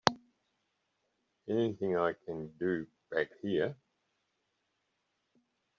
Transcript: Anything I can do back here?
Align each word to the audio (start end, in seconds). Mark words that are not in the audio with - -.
Anything 1.47 1.95
I 1.95 2.13
can 2.25 2.51
do 2.57 2.87
back 3.11 3.27
here? 3.43 3.75